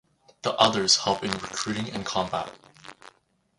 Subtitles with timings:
[0.41, 2.51] The others help in recruiting and combat.